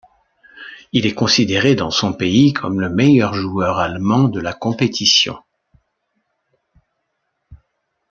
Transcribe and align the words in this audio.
Il 0.93 1.05
est 1.05 1.13
considéré 1.13 1.75
dans 1.75 1.91
son 1.91 2.11
pays 2.11 2.53
comme 2.53 2.81
le 2.81 2.89
meilleur 2.89 3.35
joueur 3.35 3.77
allemand 3.77 4.23
de 4.29 4.39
la 4.39 4.51
compétition. 4.51 5.37